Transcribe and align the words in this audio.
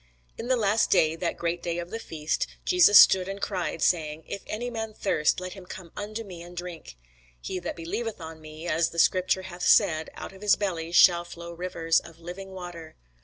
In 0.35 0.47
the 0.47 0.55
last 0.55 0.89
day, 0.89 1.15
that 1.17 1.37
great 1.37 1.61
day 1.61 1.77
of 1.77 1.91
the 1.91 1.99
feast, 1.99 2.47
Jesus 2.65 2.97
stood 2.97 3.27
and 3.29 3.39
cried, 3.39 3.83
saying, 3.83 4.23
If 4.25 4.41
any 4.47 4.71
man 4.71 4.95
thirst, 4.95 5.39
let 5.39 5.53
him 5.53 5.67
come 5.67 5.91
unto 5.95 6.23
me, 6.23 6.41
and 6.41 6.57
drink. 6.57 6.95
He 7.39 7.59
that 7.59 7.75
believeth 7.75 8.19
on 8.19 8.41
me, 8.41 8.67
as 8.67 8.89
the 8.89 8.97
scripture 8.97 9.43
hath 9.43 9.61
said, 9.61 10.09
out 10.15 10.33
of 10.33 10.41
his 10.41 10.55
belly 10.55 10.91
shall 10.91 11.23
flow 11.23 11.53
rivers 11.53 11.99
of 11.99 12.17
living 12.19 12.49
water. 12.49 12.95